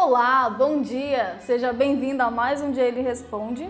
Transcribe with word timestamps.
Olá, 0.00 0.48
bom 0.48 0.80
dia! 0.80 1.38
Seja 1.40 1.72
bem-vindo 1.72 2.22
a 2.22 2.30
mais 2.30 2.62
um 2.62 2.72
Jaylee 2.72 3.02
Responde 3.02 3.68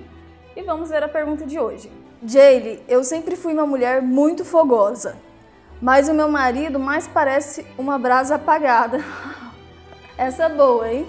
e 0.54 0.62
vamos 0.62 0.90
ver 0.90 1.02
a 1.02 1.08
pergunta 1.08 1.46
de 1.46 1.58
hoje. 1.58 1.90
Jaylee, 2.22 2.82
eu 2.86 3.02
sempre 3.02 3.34
fui 3.34 3.54
uma 3.54 3.66
mulher 3.66 4.02
muito 4.02 4.44
fogosa, 4.44 5.16
mas 5.80 6.06
o 6.06 6.12
meu 6.12 6.28
marido 6.28 6.78
mais 6.78 7.08
parece 7.08 7.66
uma 7.78 7.98
brasa 7.98 8.34
apagada. 8.34 9.02
Essa 10.18 10.44
é 10.44 10.48
boa, 10.50 10.92
hein? 10.92 11.06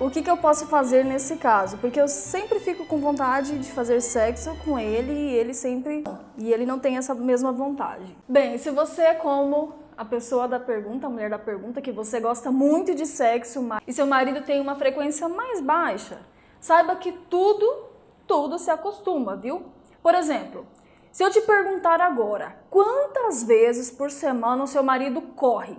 O 0.00 0.08
que, 0.08 0.22
que 0.22 0.30
eu 0.30 0.36
posso 0.38 0.66
fazer 0.66 1.04
nesse 1.04 1.36
caso? 1.36 1.76
Porque 1.76 2.00
eu 2.00 2.08
sempre 2.08 2.58
fico 2.58 2.86
com 2.86 2.96
vontade 2.96 3.58
de 3.58 3.70
fazer 3.70 4.00
sexo 4.00 4.56
com 4.64 4.78
ele 4.78 5.12
e 5.12 5.34
ele 5.34 5.52
sempre. 5.52 6.04
E 6.38 6.50
ele 6.50 6.64
não 6.64 6.78
tem 6.78 6.96
essa 6.96 7.14
mesma 7.14 7.52
vontade. 7.52 8.16
Bem, 8.26 8.56
se 8.56 8.70
você 8.70 9.02
é 9.02 9.14
como 9.14 9.74
a 9.96 10.04
pessoa 10.04 10.48
da 10.48 10.58
pergunta, 10.58 11.06
a 11.06 11.10
mulher 11.10 11.30
da 11.30 11.38
pergunta, 11.38 11.80
que 11.80 11.92
você 11.92 12.20
gosta 12.20 12.50
muito 12.50 12.94
de 12.94 13.06
sexo 13.06 13.60
e 13.86 13.92
seu 13.92 14.06
marido 14.06 14.42
tem 14.42 14.60
uma 14.60 14.74
frequência 14.74 15.28
mais 15.28 15.60
baixa, 15.60 16.20
saiba 16.60 16.96
que 16.96 17.12
tudo, 17.12 17.90
tudo 18.26 18.58
se 18.58 18.70
acostuma, 18.70 19.36
viu? 19.36 19.66
Por 20.02 20.14
exemplo, 20.14 20.66
se 21.12 21.22
eu 21.22 21.30
te 21.30 21.40
perguntar 21.42 22.00
agora, 22.00 22.58
quantas 22.68 23.44
vezes 23.44 23.90
por 23.90 24.10
semana 24.10 24.64
o 24.64 24.66
seu 24.66 24.82
marido 24.82 25.20
corre? 25.22 25.76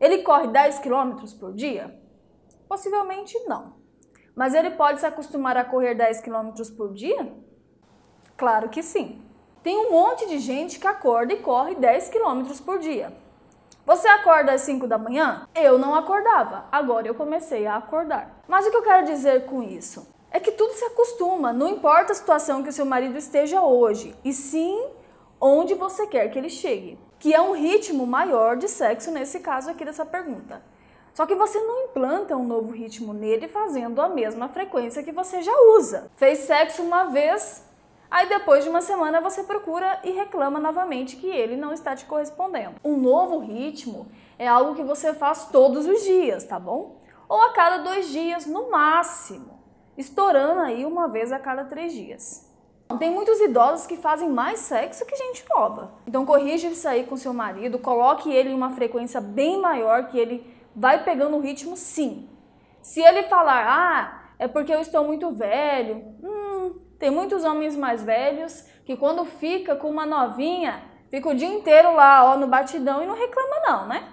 Ele 0.00 0.22
corre 0.22 0.48
10 0.48 0.80
quilômetros 0.80 1.32
por 1.32 1.52
dia? 1.52 1.96
Possivelmente 2.68 3.38
não. 3.46 3.78
Mas 4.34 4.54
ele 4.54 4.70
pode 4.70 5.00
se 5.00 5.06
acostumar 5.06 5.56
a 5.56 5.64
correr 5.64 5.94
10 5.94 6.20
quilômetros 6.20 6.70
por 6.70 6.92
dia? 6.92 7.32
Claro 8.36 8.68
que 8.68 8.82
sim. 8.82 9.22
Tem 9.62 9.76
um 9.76 9.90
monte 9.90 10.26
de 10.28 10.38
gente 10.38 10.78
que 10.78 10.86
acorda 10.86 11.32
e 11.32 11.42
corre 11.42 11.74
10 11.74 12.08
quilômetros 12.08 12.60
por 12.60 12.78
dia. 12.78 13.12
Você 13.88 14.06
acorda 14.06 14.52
às 14.52 14.60
5 14.60 14.86
da 14.86 14.98
manhã? 14.98 15.48
Eu 15.54 15.78
não 15.78 15.94
acordava. 15.94 16.66
Agora 16.70 17.08
eu 17.08 17.14
comecei 17.14 17.66
a 17.66 17.76
acordar. 17.76 18.42
Mas 18.46 18.66
o 18.66 18.70
que 18.70 18.76
eu 18.76 18.82
quero 18.82 19.06
dizer 19.06 19.46
com 19.46 19.62
isso? 19.62 20.06
É 20.30 20.38
que 20.38 20.52
tudo 20.52 20.74
se 20.74 20.84
acostuma, 20.84 21.54
não 21.54 21.70
importa 21.70 22.12
a 22.12 22.14
situação 22.14 22.62
que 22.62 22.68
o 22.68 22.72
seu 22.72 22.84
marido 22.84 23.16
esteja 23.16 23.62
hoje, 23.62 24.14
e 24.22 24.30
sim 24.30 24.90
onde 25.40 25.72
você 25.72 26.06
quer 26.06 26.28
que 26.28 26.38
ele 26.38 26.50
chegue, 26.50 26.98
que 27.18 27.32
é 27.32 27.40
um 27.40 27.52
ritmo 27.52 28.06
maior 28.06 28.58
de 28.58 28.68
sexo 28.68 29.10
nesse 29.10 29.40
caso 29.40 29.70
aqui 29.70 29.86
dessa 29.86 30.04
pergunta. 30.04 30.60
Só 31.14 31.24
que 31.24 31.34
você 31.34 31.58
não 31.58 31.84
implanta 31.84 32.36
um 32.36 32.44
novo 32.44 32.70
ritmo 32.70 33.14
nele 33.14 33.48
fazendo 33.48 34.02
a 34.02 34.08
mesma 34.10 34.50
frequência 34.50 35.02
que 35.02 35.12
você 35.12 35.40
já 35.40 35.58
usa. 35.78 36.10
Fez 36.14 36.40
sexo 36.40 36.82
uma 36.82 37.04
vez, 37.04 37.64
Aí 38.10 38.28
depois 38.28 38.64
de 38.64 38.70
uma 38.70 38.80
semana 38.80 39.20
você 39.20 39.42
procura 39.42 40.00
e 40.02 40.10
reclama 40.10 40.58
novamente 40.58 41.16
que 41.16 41.26
ele 41.26 41.56
não 41.56 41.72
está 41.72 41.94
te 41.94 42.06
correspondendo. 42.06 42.76
Um 42.82 42.96
novo 42.96 43.38
ritmo 43.38 44.08
é 44.38 44.48
algo 44.48 44.74
que 44.74 44.82
você 44.82 45.12
faz 45.12 45.48
todos 45.52 45.86
os 45.86 46.02
dias, 46.02 46.44
tá 46.44 46.58
bom? 46.58 47.02
Ou 47.28 47.40
a 47.42 47.52
cada 47.52 47.78
dois 47.78 48.08
dias 48.08 48.46
no 48.46 48.70
máximo, 48.70 49.60
estourando 49.96 50.60
aí 50.60 50.86
uma 50.86 51.08
vez 51.08 51.32
a 51.32 51.38
cada 51.38 51.64
três 51.64 51.92
dias. 51.92 52.48
Tem 52.98 53.10
muitos 53.10 53.38
idosos 53.40 53.86
que 53.86 53.98
fazem 53.98 54.30
mais 54.30 54.60
sexo 54.60 55.04
que 55.04 55.14
gente 55.14 55.44
nova. 55.50 55.92
Então 56.06 56.24
corrija 56.24 56.68
isso 56.68 56.88
aí 56.88 57.04
com 57.04 57.18
seu 57.18 57.34
marido, 57.34 57.78
coloque 57.78 58.32
ele 58.32 58.48
em 58.48 58.54
uma 58.54 58.70
frequência 58.70 59.20
bem 59.20 59.60
maior 59.60 60.06
que 60.06 60.18
ele 60.18 60.46
vai 60.74 61.04
pegando 61.04 61.36
o 61.36 61.40
ritmo 61.40 61.76
sim. 61.76 62.30
Se 62.80 63.02
ele 63.02 63.24
falar, 63.24 63.66
ah, 63.68 64.30
é 64.38 64.48
porque 64.48 64.72
eu 64.72 64.80
estou 64.80 65.04
muito 65.04 65.30
velho, 65.32 65.96
hum, 66.22 66.37
tem 66.98 67.10
muitos 67.10 67.44
homens 67.44 67.76
mais 67.76 68.02
velhos 68.02 68.66
que 68.84 68.96
quando 68.96 69.24
fica 69.24 69.76
com 69.76 69.88
uma 69.88 70.04
novinha, 70.04 70.82
fica 71.10 71.28
o 71.28 71.34
dia 71.34 71.48
inteiro 71.48 71.94
lá, 71.94 72.24
ó, 72.24 72.36
no 72.36 72.46
batidão 72.46 73.02
e 73.02 73.06
não 73.06 73.14
reclama 73.14 73.60
não, 73.66 73.86
né? 73.86 74.08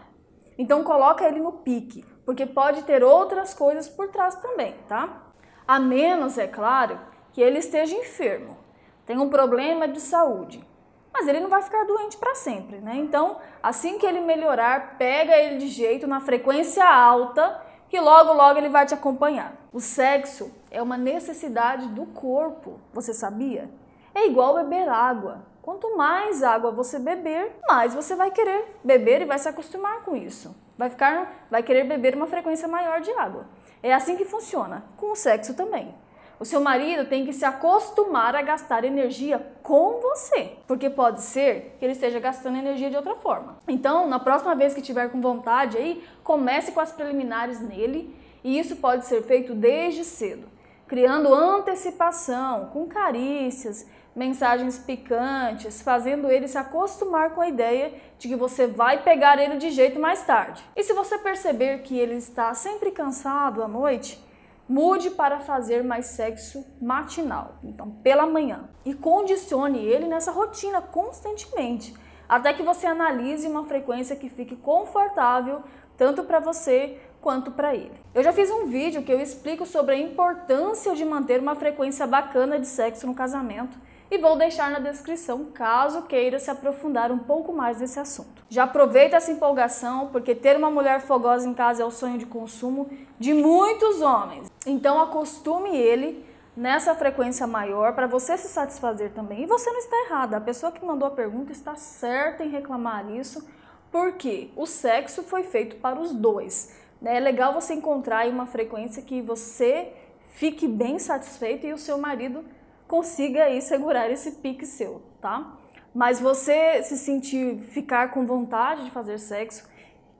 Então 0.58 0.84
coloca 0.84 1.26
ele 1.26 1.40
no 1.40 1.52
pique, 1.52 2.06
porque 2.26 2.46
pode 2.46 2.84
ter 2.84 3.04
outras 3.04 3.54
coisas 3.54 3.90
por 3.90 4.10
trás 4.10 4.36
também, 4.36 4.76
tá? 4.88 5.24
A 5.68 5.80
menos, 5.80 6.38
é 6.38 6.48
claro, 6.48 7.00
que 7.34 7.42
ele 7.42 7.58
esteja 7.58 7.96
enfermo, 7.96 8.58
tem 9.06 9.18
um 9.18 9.30
problema 9.30 9.88
de 9.88 10.00
saúde. 10.00 10.64
Mas 11.12 11.28
ele 11.28 11.40
não 11.40 11.50
vai 11.50 11.62
ficar 11.62 11.86
doente 11.86 12.18
para 12.18 12.36
sempre, 12.36 12.80
né? 12.80 12.96
Então, 12.98 13.38
assim 13.64 13.98
que 13.98 14.06
ele 14.06 14.20
melhorar, 14.20 14.98
pega 14.98 15.38
ele 15.38 15.58
de 15.58 15.68
jeito 15.68 16.06
na 16.06 16.20
frequência 16.20 16.86
alta 16.86 17.62
que 17.88 18.00
logo, 18.00 18.34
logo 18.34 18.60
ele 18.60 18.68
vai 18.68 18.86
te 18.86 18.94
acompanhar. 18.94 19.54
O 19.72 19.80
sexo 19.80 20.52
é 20.76 20.82
uma 20.82 20.98
necessidade 20.98 21.88
do 21.88 22.06
corpo, 22.06 22.80
você 22.94 23.14
sabia? 23.14 23.70
É 24.14 24.28
igual 24.28 24.56
beber 24.56 24.90
água. 24.90 25.46
Quanto 25.62 25.96
mais 25.96 26.44
água 26.44 26.70
você 26.70 27.00
beber, 27.00 27.56
mais 27.68 27.96
você 27.96 28.14
vai 28.14 28.30
querer 28.30 28.76
beber 28.84 29.22
e 29.22 29.26
vai 29.26 29.40
se 29.40 29.48
acostumar 29.48 30.04
com 30.04 30.16
isso. 30.16 30.54
Vai 30.78 30.90
ficar, 30.90 31.48
vai 31.50 31.64
querer 31.64 31.86
beber 31.86 32.14
uma 32.16 32.28
frequência 32.28 32.68
maior 32.68 33.00
de 33.00 33.10
água. 33.12 33.46
É 33.82 33.94
assim 33.94 34.18
que 34.18 34.26
funciona 34.26 34.84
com 34.98 35.14
o 35.14 35.16
sexo 35.16 35.54
também. 35.54 35.96
O 36.38 36.44
seu 36.44 36.60
marido 36.60 37.08
tem 37.08 37.26
que 37.26 37.32
se 37.32 37.46
acostumar 37.46 38.36
a 38.36 38.42
gastar 38.42 38.84
energia 38.84 39.40
com 39.64 40.02
você, 40.02 40.58
porque 40.68 40.90
pode 40.90 41.22
ser 41.22 41.78
que 41.80 41.86
ele 41.86 41.94
esteja 41.94 42.20
gastando 42.20 42.58
energia 42.58 42.90
de 42.90 42.98
outra 42.98 43.16
forma. 43.16 43.58
Então, 43.66 44.10
na 44.10 44.20
próxima 44.20 44.54
vez 44.54 44.74
que 44.74 44.82
tiver 44.82 45.10
com 45.10 45.22
vontade 45.22 45.78
aí, 45.78 46.04
comece 46.22 46.74
com 46.74 46.82
as 46.82 46.92
preliminares 46.92 47.62
nele, 47.62 48.14
e 48.44 48.60
isso 48.60 48.76
pode 48.76 49.06
ser 49.06 49.24
feito 49.24 49.56
desde 49.56 50.04
cedo, 50.04 50.48
criando 50.88 51.34
antecipação, 51.34 52.70
com 52.72 52.88
carícias, 52.88 53.88
mensagens 54.16 54.78
picantes, 54.78 55.82
fazendo 55.82 56.30
ele 56.30 56.48
se 56.48 56.58
acostumar 56.58 57.32
com 57.32 57.42
a 57.42 57.50
ideia 57.50 57.94
de 58.18 58.28
que 58.28 58.36
você 58.36 58.66
vai 58.66 59.04
pegar 59.04 59.38
ele 59.38 59.58
de 59.58 59.72
jeito 59.72 60.00
mais 60.00 60.24
tarde. 60.24 60.64
E 60.76 60.84
se 60.84 60.94
você 60.94 61.18
perceber 61.18 61.80
que 61.80 61.98
ele 61.98 62.16
está 62.16 62.54
sempre 62.54 62.92
cansado 62.92 63.62
à 63.62 63.68
noite, 63.68 64.24
Mude 64.68 65.12
para 65.12 65.40
fazer 65.40 65.84
mais 65.84 66.08
sexo 66.08 66.66
matinal, 66.82 67.60
então 67.64 67.92
pela 68.02 68.26
manhã, 68.26 68.68
e 68.84 68.96
condicione 68.96 69.78
ele 69.78 70.08
nessa 70.08 70.32
rotina 70.32 70.82
constantemente, 70.82 71.94
até 72.28 72.52
que 72.52 72.64
você 72.64 72.88
analise 72.88 73.48
uma 73.48 73.66
frequência 73.66 74.16
que 74.16 74.28
fique 74.28 74.56
confortável 74.56 75.62
tanto 75.96 76.24
para 76.24 76.40
você 76.40 77.00
quanto 77.26 77.50
para 77.50 77.74
ele. 77.74 78.00
Eu 78.14 78.22
já 78.22 78.32
fiz 78.32 78.52
um 78.52 78.68
vídeo 78.68 79.02
que 79.02 79.12
eu 79.12 79.20
explico 79.20 79.66
sobre 79.66 79.96
a 79.96 79.98
importância 79.98 80.94
de 80.94 81.04
manter 81.04 81.40
uma 81.40 81.56
frequência 81.56 82.06
bacana 82.06 82.60
de 82.60 82.68
sexo 82.68 83.08
no 83.08 83.16
casamento 83.16 83.76
e 84.12 84.20
vou 84.20 84.38
deixar 84.38 84.70
na 84.70 84.78
descrição 84.78 85.46
caso 85.46 86.04
queira 86.04 86.38
se 86.38 86.52
aprofundar 86.52 87.12
um 87.12 87.18
pouco 87.18 87.52
mais 87.52 87.80
nesse 87.80 88.00
assunto. 88.00 88.44
Já 88.48 88.66
aproveita 88.66 89.16
essa 89.16 89.32
empolgação, 89.32 90.10
porque 90.12 90.36
ter 90.36 90.56
uma 90.56 90.70
mulher 90.70 91.02
fogosa 91.02 91.50
em 91.50 91.54
casa 91.56 91.82
é 91.82 91.86
o 91.86 91.90
sonho 91.90 92.20
de 92.20 92.28
consumo 92.28 92.88
de 93.18 93.34
muitos 93.34 94.02
homens. 94.02 94.48
Então 94.64 95.02
acostume 95.02 95.76
ele 95.76 96.24
nessa 96.56 96.94
frequência 96.94 97.48
maior 97.48 97.96
para 97.96 98.06
você 98.06 98.38
se 98.38 98.50
satisfazer 98.50 99.14
também. 99.14 99.42
E 99.42 99.48
você 99.48 99.72
não 99.72 99.80
está 99.80 99.98
errada, 100.06 100.38
a 100.38 100.42
pessoa 100.42 100.72
que 100.72 100.86
mandou 100.86 101.08
a 101.08 101.12
pergunta 101.12 101.52
está 101.52 101.76
certa 101.76 102.46
em 102.46 102.50
reclamar 102.50 103.10
isso, 103.10 103.44
porque 103.92 104.52
o 104.56 104.68
sexo 104.68 105.24
foi 105.24 105.42
feito 105.42 105.78
para 105.78 106.00
os 106.00 106.14
dois. 106.14 106.85
Né? 107.02 107.18
É 107.18 107.20
legal 107.20 107.54
você 107.54 107.74
encontrar 107.74 108.28
uma 108.28 108.46
frequência 108.46 109.02
que 109.02 109.22
você 109.22 109.94
fique 110.36 110.68
bem 110.68 111.00
satisfeito 111.00 111.66
e 111.66 111.74
o 111.74 111.78
seu 111.78 111.98
marido 111.98 112.44
consiga 112.88 113.46
aí 113.46 113.62
segurar 113.62 114.10
esse 114.10 114.34
pique 114.34 114.66
seu, 114.66 115.02
tá? 115.22 115.58
Mas 115.94 116.20
você 116.20 116.84
se 116.84 116.98
sentir, 116.98 117.58
ficar 117.70 118.12
com 118.12 118.26
vontade 118.26 118.84
de 118.84 118.92
fazer 118.92 119.18
sexo 119.18 119.68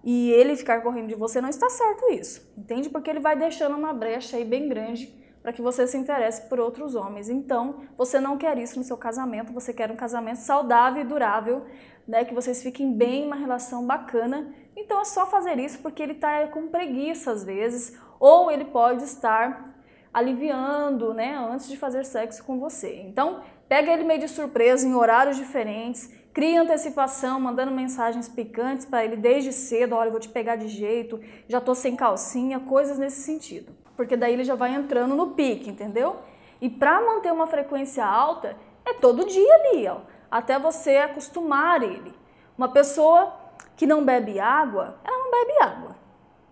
e 0.04 0.32
ele 0.32 0.56
ficar 0.56 0.82
correndo 0.82 1.08
de 1.08 1.16
você, 1.16 1.42
não 1.42 1.50
está 1.50 1.70
certo 1.70 2.12
isso, 2.12 2.42
entende? 2.58 2.90
Porque 2.90 3.10
ele 3.10 3.20
vai 3.20 3.36
deixando 3.36 3.76
uma 3.76 3.94
brecha 3.94 4.38
aí 4.38 4.46
bem 4.46 4.70
grande 4.70 5.14
para 5.42 5.54
que 5.54 5.62
você 5.62 5.86
se 5.86 5.96
interesse 5.96 6.42
por 6.50 6.60
outros 6.60 6.96
homens. 6.96 7.30
Então, 7.30 7.82
você 7.96 8.20
não 8.20 8.36
quer 8.36 8.58
isso 8.58 8.80
no 8.80 8.84
seu 8.84 8.98
casamento, 8.98 9.54
você 9.54 9.72
quer 9.74 9.92
um 9.92 9.96
casamento 9.96 10.38
saudável 10.38 11.04
e 11.04 11.06
durável, 11.06 11.66
né? 12.08 12.26
Que 12.26 12.34
vocês 12.34 12.64
fiquem 12.64 12.92
bem, 12.94 13.28
uma 13.28 13.36
relação 13.36 13.86
bacana. 13.86 14.52
Então, 14.76 15.02
é 15.02 15.06
só 15.06 15.26
fazer 15.26 15.58
isso 15.60 15.80
porque 15.80 16.04
ele 16.04 16.14
está 16.14 16.48
com 16.48 16.68
preguiça 16.68 17.32
às 17.32 17.44
vezes, 17.44 17.98
ou 18.20 18.52
ele 18.52 18.66
pode 18.66 19.04
estar 19.04 19.74
aliviando, 20.14 21.14
né, 21.14 21.36
antes 21.38 21.68
de 21.68 21.76
fazer 21.76 22.06
sexo 22.06 22.44
com 22.44 22.60
você. 22.60 23.02
Então, 23.02 23.42
pega 23.68 23.92
ele 23.92 24.04
meio 24.04 24.20
de 24.20 24.28
surpresa 24.28 24.88
em 24.88 24.96
horários 24.96 25.36
diferentes, 25.36 26.10
cria 26.34 26.62
antecipação, 26.62 27.40
mandando 27.40 27.72
mensagens 27.72 28.30
picantes 28.30 28.86
para 28.86 29.04
ele 29.04 29.18
desde 29.18 29.52
cedo, 29.52 29.96
olha, 29.96 30.12
vou 30.12 30.20
te 30.20 30.30
pegar 30.30 30.56
de 30.56 30.68
jeito, 30.68 31.20
já 31.48 31.60
tô 31.60 31.76
sem 31.76 31.96
calcinha, 31.96 32.60
coisas 32.60 32.98
nesse 32.98 33.22
sentido. 33.24 33.74
Porque 33.96 34.18
daí 34.18 34.34
ele 34.34 34.44
já 34.44 34.56
vai 34.56 34.74
entrando 34.74 35.16
no 35.16 35.32
pique, 35.32 35.70
entendeu? 35.70 36.18
E 36.62 36.70
para 36.70 37.02
manter 37.02 37.32
uma 37.32 37.48
frequência 37.48 38.06
alta, 38.06 38.56
é 38.86 38.94
todo 38.94 39.26
dia 39.26 39.56
ali, 39.56 39.88
ó, 39.88 40.00
até 40.30 40.60
você 40.60 40.98
acostumar 40.98 41.82
ele. 41.84 42.14
Uma 42.58 42.70
pessoa 42.70 43.34
que 43.76 43.86
não 43.86 44.04
bebe 44.04 44.40
água, 44.40 44.98
ela 45.04 45.18
não 45.18 45.32
bebe 45.32 45.62
água. 45.62 45.96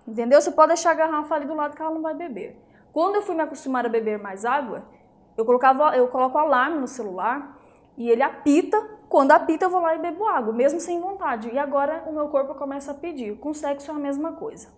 Entendeu? 0.08 0.42
Você 0.42 0.52
pode 0.52 0.70
deixar 0.70 0.92
a 0.92 0.96
garrafa 0.96 1.36
ali 1.36 1.46
do 1.46 1.56
lado 1.56 1.76
que 1.76 1.82
ela 1.82 1.92
não 1.92 2.02
vai 2.02 2.14
beber. 2.14 2.60
Quando 2.92 3.16
eu 3.16 3.22
fui 3.22 3.36
me 3.36 3.42
acostumar 3.42 3.86
a 3.86 3.90
beber 3.90 4.20
mais 4.20 4.46
água, 4.46 4.84
eu 5.38 5.46
colocava, 5.46 5.96
eu 5.96 6.08
coloco 6.10 6.38
alarme 6.38 6.80
no 6.80 6.88
celular 6.88 7.58
e 7.98 8.10
ele 8.10 8.22
apita. 8.22 8.80
Quando 9.10 9.32
apita, 9.32 9.66
eu 9.66 9.70
vou 9.70 9.82
lá 9.82 9.96
e 9.96 10.00
bebo 10.00 10.26
água, 10.26 10.52
mesmo 10.54 10.80
sem 10.80 11.00
vontade. 11.00 11.50
E 11.50 11.58
agora 11.58 12.04
o 12.08 12.12
meu 12.12 12.28
corpo 12.28 12.54
começa 12.56 12.92
a 12.92 12.96
pedir. 12.96 13.38
Com 13.38 13.54
sexo 13.54 13.92
é 13.92 13.94
a 13.94 13.98
mesma 13.98 14.34
coisa. 14.34 14.70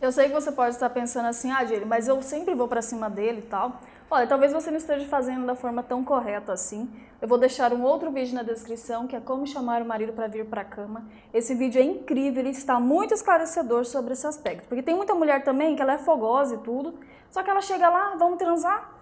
Eu 0.00 0.10
sei 0.10 0.26
que 0.26 0.34
você 0.34 0.50
pode 0.50 0.74
estar 0.74 0.90
pensando 0.90 1.26
assim, 1.26 1.52
ah, 1.52 1.64
Jane, 1.64 1.84
mas 1.84 2.08
eu 2.08 2.20
sempre 2.22 2.54
vou 2.54 2.66
para 2.66 2.82
cima 2.82 3.08
dele 3.08 3.38
e 3.38 3.48
tal. 3.48 3.80
Olha, 4.10 4.26
talvez 4.26 4.52
você 4.52 4.70
não 4.70 4.76
esteja 4.76 5.06
fazendo 5.06 5.46
da 5.46 5.54
forma 5.54 5.82
tão 5.82 6.04
correta 6.04 6.52
assim. 6.52 6.90
Eu 7.20 7.28
vou 7.28 7.38
deixar 7.38 7.72
um 7.72 7.82
outro 7.82 8.10
vídeo 8.10 8.34
na 8.34 8.42
descrição, 8.42 9.06
que 9.06 9.14
é 9.14 9.20
como 9.20 9.46
chamar 9.46 9.80
o 9.80 9.84
marido 9.84 10.12
para 10.12 10.26
vir 10.26 10.44
para 10.44 10.62
a 10.62 10.64
cama. 10.64 11.06
Esse 11.32 11.54
vídeo 11.54 11.80
é 11.80 11.84
incrível, 11.84 12.40
ele 12.40 12.50
está 12.50 12.80
muito 12.80 13.14
esclarecedor 13.14 13.84
sobre 13.84 14.12
esse 14.12 14.26
aspecto. 14.26 14.68
Porque 14.68 14.82
tem 14.82 14.94
muita 14.94 15.14
mulher 15.14 15.44
também 15.44 15.76
que 15.76 15.80
ela 15.80 15.94
é 15.94 15.98
fogosa 15.98 16.56
e 16.56 16.58
tudo, 16.58 16.94
só 17.30 17.42
que 17.42 17.48
ela 17.48 17.62
chega 17.62 17.88
lá, 17.88 18.16
vamos 18.18 18.38
transar? 18.38 18.92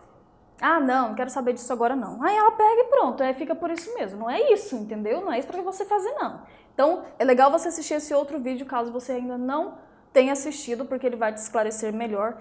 Ah, 0.61 0.79
não, 0.79 1.09
não 1.09 1.15
quero 1.15 1.31
saber 1.31 1.55
disso 1.55 1.73
agora 1.73 1.97
não. 1.97 2.23
Aí 2.23 2.37
ela 2.37 2.53
pega 2.53 2.83
e 2.83 2.85
pronto, 2.85 3.23
aí 3.23 3.33
fica 3.33 3.55
por 3.55 3.71
isso 3.71 3.93
mesmo. 3.95 4.21
Não 4.21 4.31
é 4.31 4.53
isso, 4.53 4.77
entendeu? 4.77 5.23
Não 5.23 5.33
é 5.33 5.39
isso 5.39 5.49
para 5.49 5.63
você 5.63 5.85
fazer 5.87 6.13
não. 6.13 6.43
Então, 6.75 7.03
é 7.19 7.25
legal 7.25 7.51
você 7.51 7.69
assistir 7.69 7.95
esse 7.95 8.13
outro 8.15 8.39
vídeo 8.39 8.67
caso 8.67 8.93
você 8.93 9.13
ainda 9.13 9.37
não 9.39 9.79
tenha 10.13 10.33
assistido, 10.33 10.85
porque 10.85 11.07
ele 11.07 11.17
vai 11.17 11.33
te 11.33 11.39
esclarecer 11.39 11.93
melhor 11.93 12.37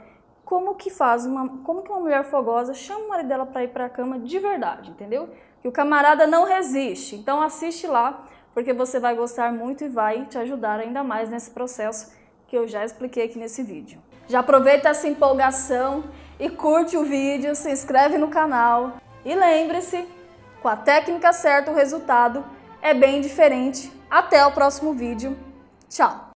como 0.49 0.73
que 0.73 0.89
faz 0.89 1.27
uma, 1.27 1.47
como 1.59 1.83
que 1.83 1.91
uma 1.91 1.99
mulher 1.99 2.23
fogosa 2.23 2.73
chama 2.73 3.05
o 3.05 3.09
marido 3.09 3.27
dela 3.27 3.45
para 3.45 3.63
ir 3.63 3.67
para 3.67 3.85
a 3.85 3.89
cama 3.89 4.17
de 4.17 4.39
verdade, 4.39 4.89
entendeu? 4.89 5.29
Que 5.61 5.67
o 5.67 5.71
camarada 5.71 6.25
não 6.25 6.43
resiste. 6.43 7.15
Então 7.15 7.39
assiste 7.39 7.85
lá, 7.85 8.25
porque 8.51 8.73
você 8.73 8.99
vai 8.99 9.15
gostar 9.15 9.51
muito 9.51 9.83
e 9.83 9.87
vai 9.87 10.25
te 10.25 10.39
ajudar 10.39 10.79
ainda 10.79 11.03
mais 11.03 11.29
nesse 11.29 11.51
processo 11.51 12.11
que 12.47 12.57
eu 12.57 12.67
já 12.67 12.83
expliquei 12.83 13.25
aqui 13.25 13.37
nesse 13.37 13.61
vídeo. 13.61 14.01
Já 14.27 14.39
aproveita 14.39 14.89
essa 14.89 15.07
empolgação 15.07 16.03
e 16.39 16.49
curte 16.49 16.97
o 16.97 17.03
vídeo, 17.03 17.53
se 17.53 17.71
inscreve 17.71 18.17
no 18.17 18.29
canal 18.29 18.93
e 19.23 19.35
lembre-se, 19.35 20.07
com 20.63 20.67
a 20.67 20.75
técnica 20.75 21.31
certa 21.31 21.69
o 21.69 21.75
resultado 21.75 22.43
é 22.81 22.93
bem 22.93 23.21
diferente. 23.21 23.91
Até 24.09 24.43
o 24.45 24.51
próximo 24.51 24.93
vídeo. 24.93 25.37
Tchau! 25.87 26.27